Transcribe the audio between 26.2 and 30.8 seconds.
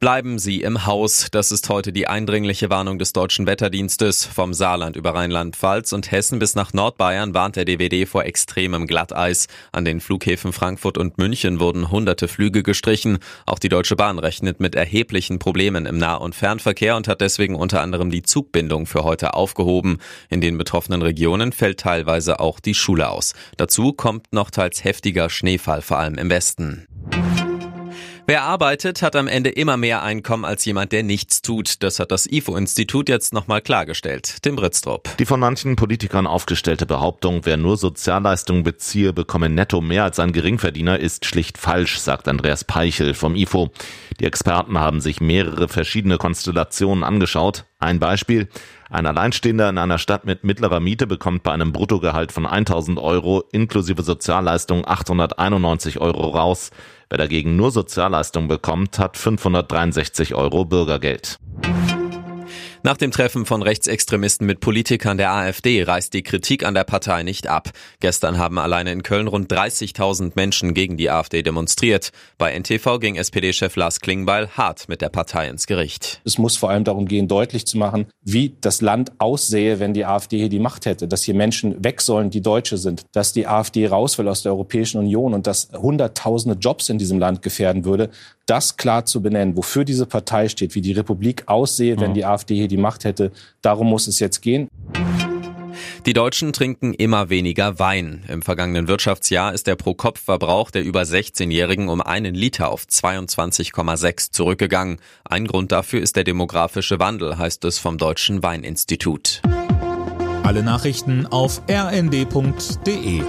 Westen. Wer arbeitet, hat am Ende immer mehr Einkommen als